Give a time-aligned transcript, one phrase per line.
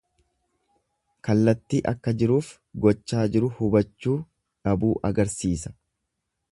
[1.27, 2.49] Kallatti akka jiruuf,
[2.87, 4.19] gochaa jiru hubachuu
[4.69, 5.79] dhabuu agarsiisa.